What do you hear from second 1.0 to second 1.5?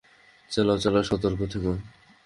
সতর্ক